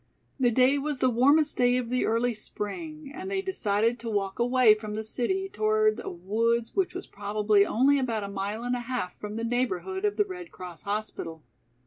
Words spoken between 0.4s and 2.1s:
day was the warmest day of the